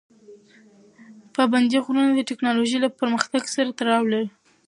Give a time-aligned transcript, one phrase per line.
[1.35, 4.27] پابندي غرونه د تکنالوژۍ له پرمختګ سره هم تړاو لري.